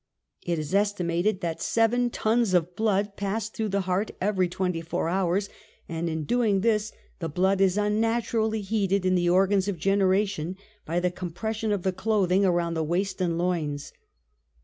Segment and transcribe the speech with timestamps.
[0.41, 4.81] It is estimated that seven f tons of blood pass through the heart every twenty
[4.81, 5.47] four hours,
[5.87, 9.77] and in doing this the blood is unnaturally ^ t heated in the organs of
[9.77, 13.93] generation by the compression \ of the clothing around the waist and loins.